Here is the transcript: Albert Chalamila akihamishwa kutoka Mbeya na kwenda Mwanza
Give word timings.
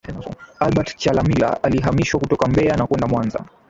Albert 0.65 0.89
Chalamila 1.01 1.49
akihamishwa 1.65 2.19
kutoka 2.19 2.47
Mbeya 2.51 2.77
na 2.77 2.87
kwenda 2.87 3.07
Mwanza 3.07 3.39